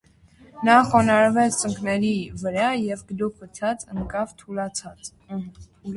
Նա 0.67 0.77
խոնարհվեց 0.93 1.59
ծնկների 1.59 2.09
վրա, 2.45 2.71
և 2.85 3.03
գլուխը 3.13 3.51
ցած 3.61 3.87
ընկավ 3.97 4.35
թուլացած: 4.41 5.13